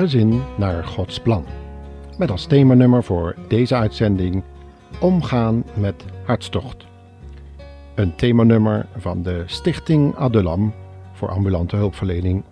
[0.00, 1.44] Gezin naar Gods plan.
[2.18, 4.42] Met als themanummer voor deze uitzending
[5.00, 6.86] Omgaan met hartstocht.
[7.94, 10.74] Een themanummer van de Stichting Adulam
[11.12, 12.42] voor ambulante hulpverlening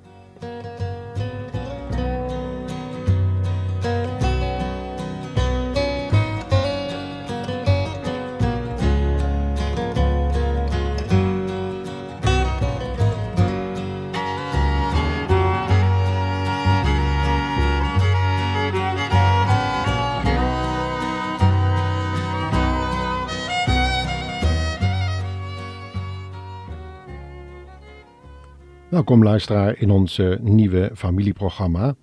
[28.99, 31.95] Welkom luisteraar in ons nieuwe familieprogramma.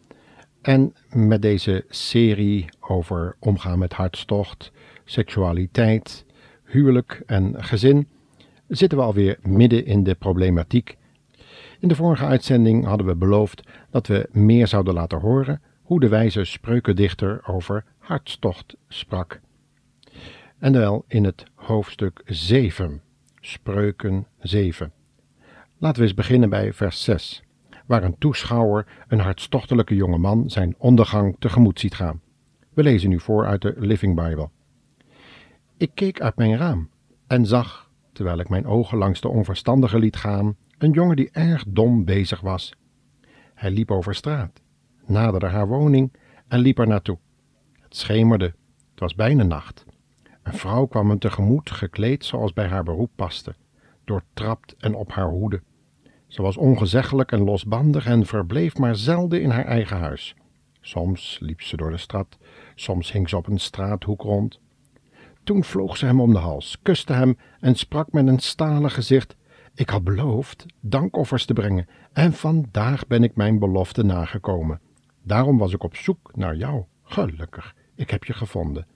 [0.61, 4.71] En met deze serie over omgaan met hartstocht,
[5.03, 6.25] seksualiteit,
[6.63, 8.07] huwelijk en gezin
[8.67, 10.97] zitten we alweer midden in de problematiek.
[11.79, 16.09] In de vorige uitzending hadden we beloofd dat we meer zouden laten horen hoe de
[16.09, 19.41] wijze spreukendichter over hartstocht sprak.
[20.59, 23.01] En wel in het hoofdstuk 7,
[23.41, 24.91] Spreuken 7.
[25.85, 27.43] Laten we eens beginnen bij vers 6,
[27.85, 32.21] waar een toeschouwer een hartstochtelijke jonge man zijn ondergang tegemoet ziet gaan.
[32.73, 34.49] We lezen nu voor uit de Living Bible.
[35.77, 36.89] Ik keek uit mijn raam
[37.27, 41.63] en zag, terwijl ik mijn ogen langs de onverstandige liet gaan, een jongen die erg
[41.67, 42.73] dom bezig was.
[43.53, 44.61] Hij liep over straat,
[45.05, 46.13] naderde haar woning
[46.47, 47.17] en liep er naartoe.
[47.79, 48.53] Het schemerde,
[48.91, 49.85] het was bijna nacht.
[50.43, 53.55] Een vrouw kwam hem tegemoet, gekleed zoals bij haar beroep paste
[54.05, 55.61] doortrapt en op haar hoede.
[56.35, 60.35] Ze was ongezeggelijk en losbandig en verbleef maar zelden in haar eigen huis.
[60.81, 62.37] Soms liep ze door de stad,
[62.73, 64.59] soms hing ze op een straathoek rond.
[65.43, 69.35] Toen vloog ze hem om de hals, kuste hem en sprak met een stalen gezicht:
[69.75, 74.81] Ik had beloofd dankoffers te brengen, en vandaag ben ik mijn belofte nagekomen.
[75.23, 76.83] Daarom was ik op zoek naar jou.
[77.03, 78.87] Gelukkig, ik heb je gevonden.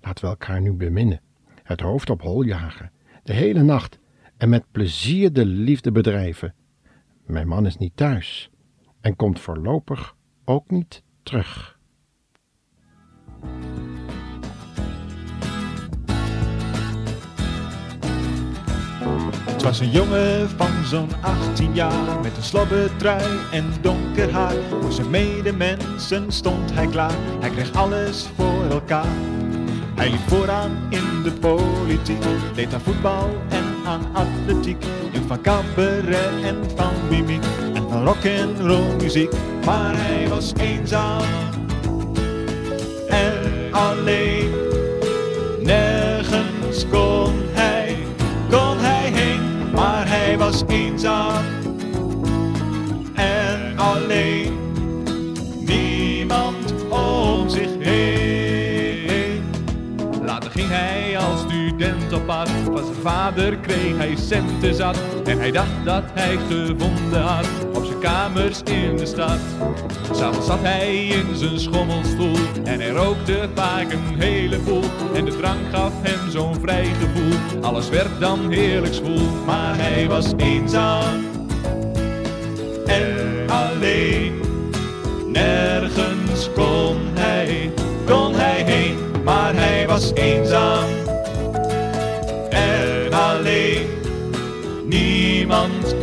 [0.00, 1.20] Laten we elkaar nu beminnen,
[1.62, 2.90] het hoofd op hol jagen,
[3.22, 3.98] de hele nacht
[4.36, 6.54] en met plezier de liefde bedrijven.
[7.24, 8.50] Mijn man is niet thuis
[9.00, 11.80] en komt voorlopig ook niet terug.
[19.46, 24.54] Het was een jongen van zo'n 18 jaar met een slobbetrui en donker haar.
[24.54, 29.12] Voor zijn medemensen stond hij klaar, hij kreeg alles voor elkaar.
[29.94, 33.30] Hij liep vooraan in de politiek, deed aan voetbal
[33.84, 34.84] aan atletiek.
[35.12, 37.44] Hield van cabaret en van mimiek
[37.74, 39.32] en van rock en roll muziek.
[39.64, 41.22] Maar hij was eenzaam
[43.08, 43.32] en
[43.70, 44.50] alleen.
[45.60, 47.96] Nergens kon hij,
[48.50, 51.44] kon hij heen, maar hij was eenzaam
[53.14, 54.58] en alleen.
[55.66, 59.42] Niemand om zich heen.
[60.24, 62.48] Later ging hij als student op pad.
[62.64, 64.98] Van vader hij centen zat.
[65.24, 69.38] En hij dacht dat hij gevonden had op zijn kamers in de stad.
[70.12, 72.36] S'avonds zat hij in zijn schommelstoel.
[72.64, 74.84] En hij rookte vaak een heleboel.
[75.14, 77.62] En de drank gaf hem zo'n vrij gevoel.
[77.62, 79.28] Alles werd dan heerlijk zwoel.
[79.46, 81.24] Maar hij was eenzaam
[82.86, 84.40] en alleen.
[85.26, 87.72] Nergens kon hij,
[88.06, 90.88] kon hij heen, maar hij was eenzaam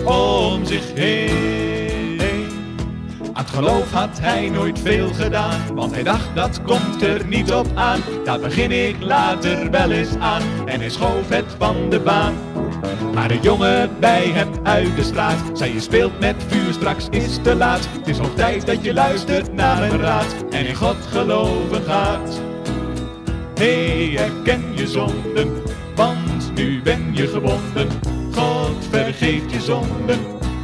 [0.05, 2.19] Om zich heen.
[3.33, 7.53] Aan het geloof had hij nooit veel gedaan, want hij dacht dat komt er niet
[7.53, 8.00] op aan.
[8.23, 12.33] Daar begin ik later wel eens aan en hij schoof het van de baan.
[13.13, 17.39] Maar een jongen bij hem uit de straat zei je speelt met vuur, straks is
[17.41, 17.88] te laat.
[17.97, 22.41] Het is nog tijd dat je luistert naar mijn raad en in God geloven gaat.
[23.56, 25.62] Hé, herken je zonden,
[25.95, 28.19] want nu ben je gebonden.
[29.19, 30.19] God vergeeft je zonden,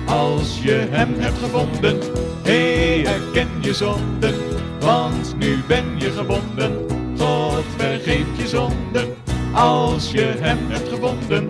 [0.06, 2.00] als je hem hebt gevonden.
[2.44, 4.36] Hé, hey, herken je zonden,
[4.80, 6.86] want nu ben je gebonden.
[7.18, 9.16] God vergeeft je zonden,
[9.54, 11.48] als je hem hebt gevonden.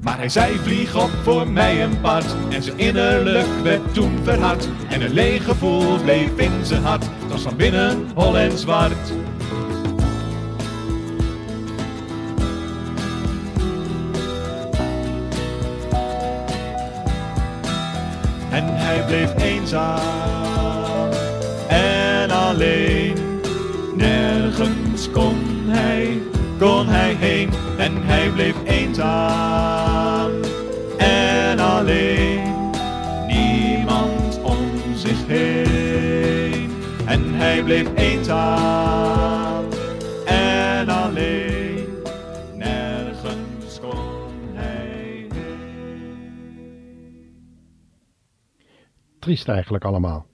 [0.00, 4.68] Maar hij zei vlieg op voor mij een part En zijn innerlijk werd toen verhard
[4.88, 9.12] En een leeg gevoel bleef in zijn hart Het was van binnen hol en zwart
[19.12, 21.10] bleef eenzaam
[21.68, 23.14] en alleen
[23.94, 25.36] Nergens kon
[25.66, 26.22] hij,
[26.58, 30.30] kon hij heen En hij bleef eenzaam
[30.98, 32.70] en alleen.
[33.26, 36.70] Niemand om zich heen.
[37.34, 39.11] hij bleef eenzaam
[49.32, 50.26] Triest eigenlijk allemaal.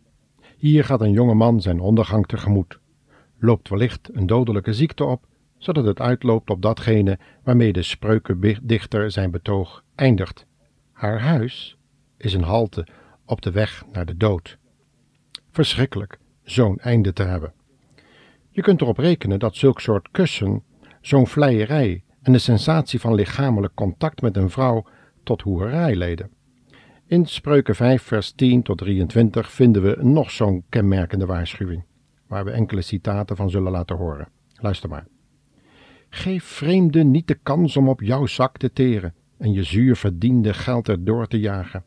[0.56, 2.78] Hier gaat een jonge man zijn ondergang tegemoet.
[3.38, 5.26] Loopt wellicht een dodelijke ziekte op,
[5.58, 10.46] zodat het uitloopt op datgene waarmee de spreukendichter zijn betoog eindigt.
[10.92, 11.78] Haar huis
[12.16, 12.86] is een halte
[13.24, 14.58] op de weg naar de dood.
[15.50, 17.52] Verschrikkelijk zo'n einde te hebben.
[18.50, 20.62] Je kunt erop rekenen dat zulk soort kussen,
[21.00, 24.86] zo'n vleierij en de sensatie van lichamelijk contact met een vrouw
[25.22, 26.36] tot hoerij leiden.
[27.08, 31.84] In Spreuken 5, vers 10 tot 23 vinden we nog zo'n kenmerkende waarschuwing,
[32.26, 34.28] waar we enkele citaten van zullen laten horen.
[34.55, 35.06] Luister maar.
[36.08, 40.55] Geef vreemden niet de kans om op jouw zak te teren en je zuur verdiende
[40.55, 41.84] geld erdoor te jagen,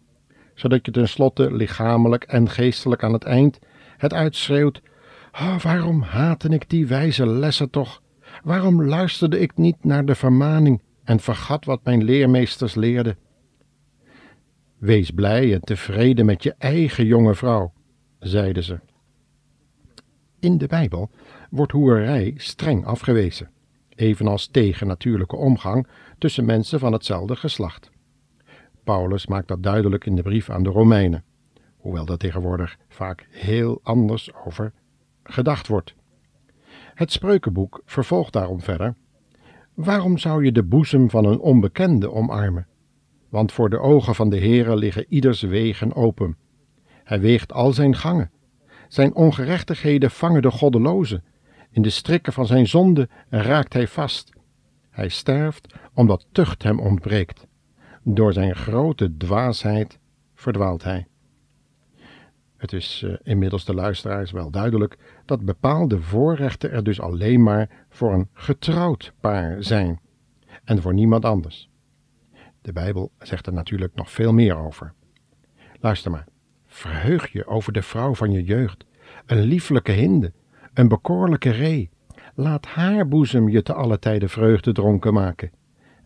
[0.55, 3.59] zodat je tenslotte lichamelijk en geestelijk aan het eind
[3.97, 4.81] het uitschreeuwt:
[5.31, 8.01] oh, waarom haatte ik die wijze lessen toch?
[8.43, 13.17] Waarom luisterde ik niet naar de vermaning en vergat wat mijn leermeesters leerden?
[14.81, 17.73] Wees blij en tevreden met je eigen jonge vrouw,
[18.19, 18.79] zeiden ze.
[20.39, 21.09] In de Bijbel
[21.49, 23.49] wordt hoerij streng afgewezen,
[23.95, 25.87] evenals tegennatuurlijke omgang
[26.17, 27.91] tussen mensen van hetzelfde geslacht.
[28.83, 31.23] Paulus maakt dat duidelijk in de brief aan de Romeinen,
[31.77, 34.73] hoewel daar tegenwoordig vaak heel anders over
[35.23, 35.95] gedacht wordt.
[36.93, 38.95] Het spreukenboek vervolgt daarom verder.
[39.73, 42.67] Waarom zou je de boezem van een onbekende omarmen?
[43.31, 46.37] Want voor de ogen van de Heere liggen ieders wegen open.
[47.03, 48.31] Hij weegt al zijn gangen.
[48.87, 51.23] Zijn ongerechtigheden vangen de goddelozen.
[51.69, 54.33] In de strikken van zijn zonde raakt hij vast.
[54.89, 57.47] Hij sterft omdat tucht hem ontbreekt.
[58.03, 59.99] Door zijn grote dwaasheid
[60.33, 61.07] verdwaalt hij.
[62.57, 67.85] Het is uh, inmiddels de luisteraars wel duidelijk dat bepaalde voorrechten er dus alleen maar
[67.89, 69.99] voor een getrouwd paar zijn
[70.63, 71.70] en voor niemand anders.
[72.61, 74.93] De Bijbel zegt er natuurlijk nog veel meer over.
[75.79, 76.27] Luister maar.
[76.65, 78.85] Verheug je over de vrouw van je jeugd,
[79.25, 80.33] een lieflijke hinde,
[80.73, 81.89] een bekoorlijke ree.
[82.35, 85.51] Laat haar boezem je te alle tijden vreugde dronken maken.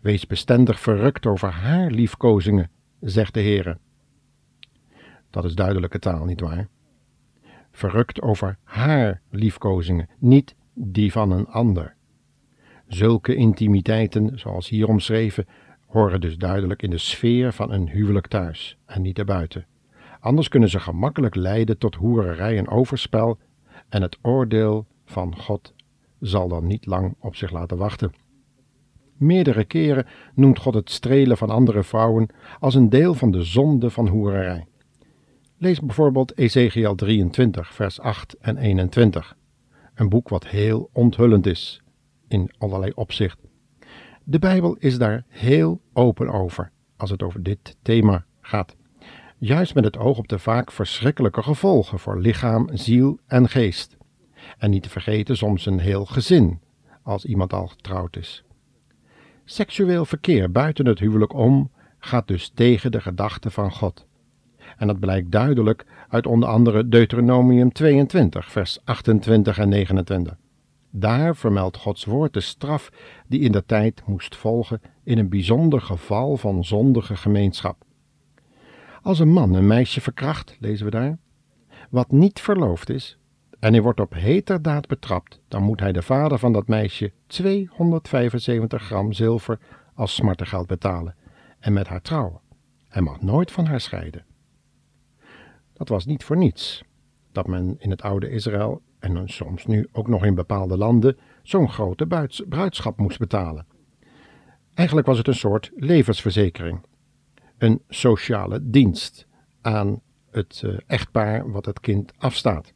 [0.02, 2.70] Wees bestendig verrukt over haar liefkozingen,
[3.00, 3.78] zegt de Heere.
[5.30, 6.68] Dat is duidelijke taal, nietwaar?
[7.72, 11.96] Verrukt over haar liefkozingen, niet die van een ander.
[12.88, 15.46] Zulke intimiteiten, zoals hier omschreven,
[15.96, 19.66] horen dus duidelijk in de sfeer van een huwelijk thuis en niet erbuiten.
[20.20, 23.38] Anders kunnen ze gemakkelijk leiden tot hoererij en overspel,
[23.90, 25.74] en het oordeel van God
[26.20, 28.12] zal dan niet lang op zich laten wachten.
[29.18, 33.90] Meerdere keren noemt God het strelen van andere vrouwen als een deel van de zonde
[33.90, 34.66] van hoererij.
[35.58, 39.38] Lees bijvoorbeeld Ezekiel 23, vers 8 en 21,
[39.94, 41.82] een boek wat heel onthullend is
[42.28, 43.40] in allerlei opzicht.
[44.28, 48.76] De Bijbel is daar heel open over als het over dit thema gaat.
[49.38, 53.98] Juist met het oog op de vaak verschrikkelijke gevolgen voor lichaam, ziel en geest.
[54.58, 56.60] En niet te vergeten soms een heel gezin,
[57.04, 58.44] als iemand al getrouwd is.
[59.44, 64.08] Seksueel verkeer buiten het huwelijk om gaat dus tegen de gedachten van God.
[64.78, 70.38] En dat blijkt duidelijk uit onder andere Deuteronomium 22, vers 28 en 29.
[70.98, 72.92] Daar vermeldt Gods woord de straf
[73.28, 77.84] die in de tijd moest volgen in een bijzonder geval van zondige gemeenschap.
[79.02, 81.18] Als een man een meisje verkracht, lezen we daar,
[81.90, 83.18] wat niet verloofd is,
[83.60, 88.84] en hij wordt op heterdaad betrapt, dan moet hij de vader van dat meisje 275
[88.84, 89.60] gram zilver
[89.94, 91.16] als smartengeld betalen
[91.60, 92.42] en met haar trouwen.
[92.88, 94.26] Hij mag nooit van haar scheiden.
[95.74, 96.84] Dat was niet voor niets
[97.32, 101.70] dat men in het oude Israël en soms nu ook nog in bepaalde landen zo'n
[101.70, 102.08] grote
[102.50, 103.66] bruidschap moest betalen.
[104.74, 106.82] Eigenlijk was het een soort levensverzekering,
[107.58, 109.28] een sociale dienst
[109.62, 112.74] aan het uh, echtpaar wat het kind afstaat.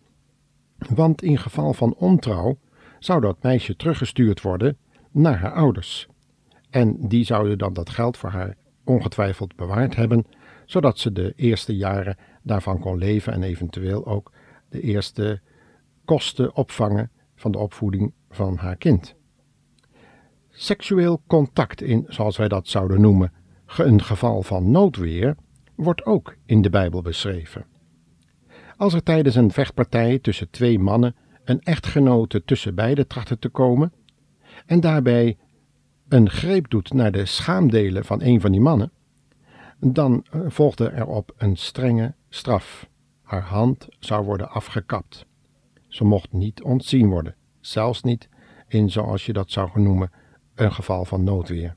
[0.95, 2.57] Want in geval van ontrouw
[2.99, 4.77] zou dat meisje teruggestuurd worden
[5.11, 6.07] naar haar ouders.
[6.69, 10.25] En die zouden dan dat geld voor haar ongetwijfeld bewaard hebben,
[10.65, 14.31] zodat ze de eerste jaren daarvan kon leven en eventueel ook
[14.69, 15.41] de eerste
[16.09, 19.15] kosten opvangen van de opvoeding van haar kind.
[20.49, 23.31] Seksueel contact in, zoals wij dat zouden noemen,
[23.77, 25.35] een geval van noodweer,
[25.75, 27.65] wordt ook in de Bijbel beschreven.
[28.77, 33.93] Als er tijdens een vechtpartij tussen twee mannen een echtgenote tussen beiden trachtte te komen,
[34.65, 35.37] en daarbij
[36.07, 38.91] een greep doet naar de schaamdelen van een van die mannen,
[39.79, 42.89] dan eh, volgde erop een strenge straf.
[43.21, 45.27] Haar hand zou worden afgekapt.
[45.89, 48.29] Ze mocht niet ontzien worden, zelfs niet
[48.67, 50.11] in, zoals je dat zou noemen,
[50.55, 51.75] een geval van noodweer.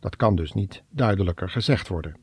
[0.00, 2.16] Dat kan dus niet duidelijker gezegd worden.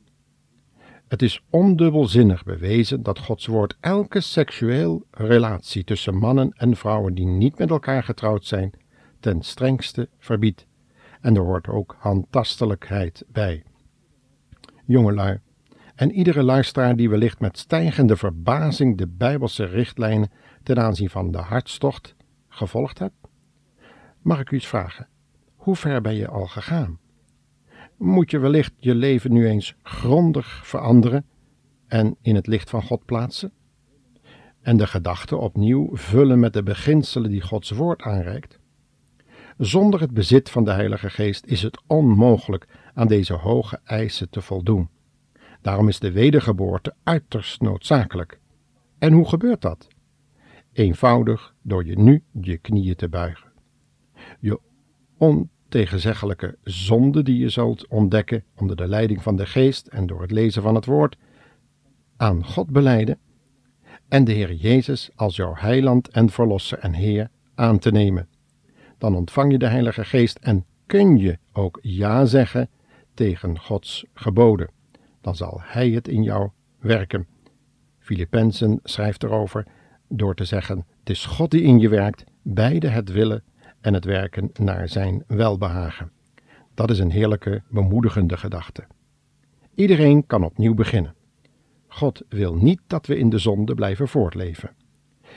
[1.08, 7.26] Het is ondubbelzinnig bewezen dat Gods woord elke seksueel relatie tussen mannen en vrouwen die
[7.26, 8.72] niet met elkaar getrouwd zijn,
[9.20, 10.66] ten strengste verbiedt.
[11.20, 13.64] En er hoort ook handtastelijkheid bij.
[14.84, 15.40] Jongelui,
[15.96, 20.30] en iedere luisteraar die wellicht met stijgende verbazing de Bijbelse richtlijnen
[20.62, 22.14] ten aanzien van de hartstocht
[22.48, 23.28] gevolgd hebt,
[24.22, 25.08] mag ik u eens vragen:
[25.54, 26.98] hoe ver ben je al gegaan?
[27.96, 31.24] Moet je wellicht je leven nu eens grondig veranderen
[31.86, 33.52] en in het licht van God plaatsen?
[34.60, 38.58] En de gedachten opnieuw vullen met de beginselen die Gods woord aanreikt?
[39.58, 44.40] Zonder het bezit van de Heilige Geest is het onmogelijk aan deze hoge eisen te
[44.40, 44.88] voldoen.
[45.60, 48.38] Daarom is de wedergeboorte uiterst noodzakelijk.
[48.98, 49.88] En hoe gebeurt dat?
[50.72, 53.52] Eenvoudig door je nu je knieën te buigen.
[54.40, 54.60] Je
[55.16, 60.30] ontegenzeggelijke zonde die je zult ontdekken onder de leiding van de geest en door het
[60.30, 61.16] lezen van het woord,
[62.16, 63.18] aan God beleiden
[64.08, 68.28] en de Heer Jezus als jouw heiland en verlosser en Heer aan te nemen.
[68.98, 72.70] Dan ontvang je de Heilige Geest en kun je ook ja zeggen
[73.14, 74.70] tegen Gods geboden.
[75.26, 77.26] Dan zal Hij het in jou werken.
[77.98, 79.66] Filippenzen schrijft erover
[80.08, 83.44] door te zeggen: Het is God die in je werkt, beide het willen
[83.80, 86.12] en het werken naar zijn welbehagen.
[86.74, 88.86] Dat is een heerlijke, bemoedigende gedachte.
[89.74, 91.14] Iedereen kan opnieuw beginnen.
[91.86, 94.76] God wil niet dat we in de zonde blijven voortleven.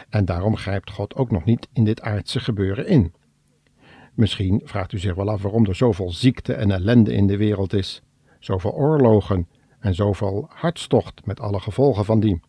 [0.09, 3.13] En daarom grijpt God ook nog niet in dit aardse gebeuren in.
[4.13, 7.73] Misschien vraagt u zich wel af waarom er zoveel ziekte en ellende in de wereld
[7.73, 8.01] is,
[8.39, 9.47] zoveel oorlogen
[9.79, 12.39] en zoveel hartstocht met alle gevolgen van die.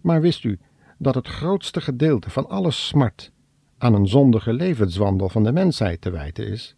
[0.00, 0.58] Maar wist u
[0.98, 3.32] dat het grootste gedeelte van alle smart
[3.78, 6.76] aan een zondige levenswandel van de mensheid te wijten is?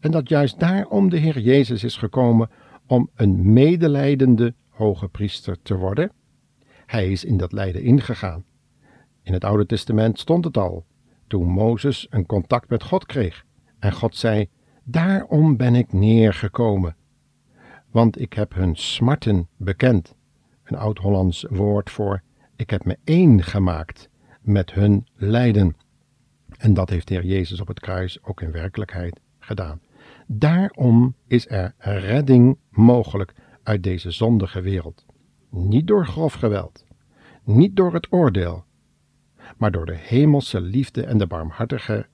[0.00, 2.50] En dat juist daarom de Heer Jezus is gekomen
[2.86, 6.12] om een medelijdende hoge priester te worden?
[6.86, 8.44] Hij is in dat lijden ingegaan.
[9.22, 10.84] In het Oude Testament stond het al,
[11.26, 13.44] toen Mozes een contact met God kreeg.
[13.78, 14.48] En God zei:
[14.84, 16.96] Daarom ben ik neergekomen,
[17.94, 20.14] want ik heb hun smarten bekend.
[20.64, 22.22] Een oud-Hollands woord voor:
[22.56, 24.08] ik heb me één gemaakt
[24.40, 25.76] met hun lijden.
[26.58, 29.80] En dat heeft de Heer Jezus op het kruis ook in werkelijkheid gedaan.
[30.26, 35.04] Daarom is er redding mogelijk uit deze zondige wereld.
[35.50, 36.84] Niet door grof geweld,
[37.44, 38.64] niet door het oordeel,
[39.56, 42.06] maar door de hemelse liefde en de barmhartige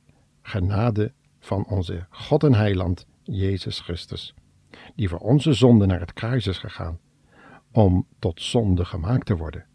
[0.43, 4.35] genade van onze God en Heiland, Jezus Christus,
[4.95, 6.99] die voor onze zonde naar het kruis is gegaan,
[7.73, 9.67] om tot zonde gemaakt te worden.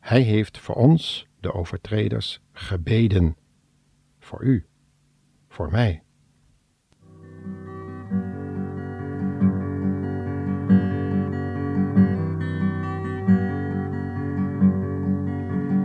[0.00, 3.36] Hij heeft voor ons, de overtreders, gebeden.
[4.18, 4.66] Voor u,
[5.48, 6.02] voor mij.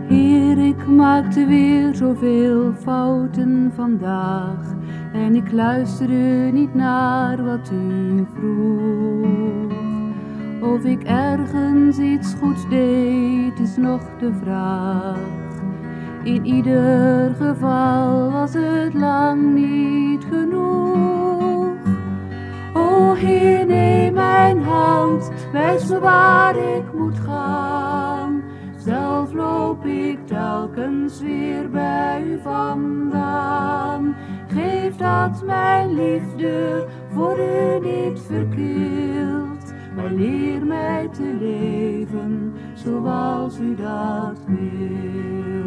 [0.08, 4.77] Heer, ik maakte weer zoveel fouten vandaag
[5.12, 9.76] en ik luisterde niet naar wat u vroeg.
[10.62, 15.18] Of ik ergens iets goeds deed, is nog de vraag.
[16.22, 21.76] In ieder geval was het lang niet genoeg.
[22.72, 28.42] O Heer, neem mijn hand, wijs me waar ik moet gaan.
[28.76, 33.87] Zelf loop ik telkens weer bij u vandaan.
[34.48, 39.48] Geef dat mijn liefde voor u niet verkeerd
[39.98, 45.57] maar leer mij te leven zoals u dat wilt.